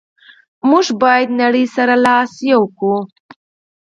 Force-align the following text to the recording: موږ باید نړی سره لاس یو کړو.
موږ 0.69 0.85
باید 1.01 1.29
نړی 1.41 1.63
سره 1.75 1.93
لاس 2.05 2.31
یو 2.51 2.63
کړو. 2.77 2.97